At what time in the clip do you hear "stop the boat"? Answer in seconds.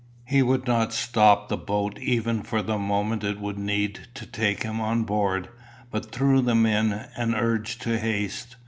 0.93-1.99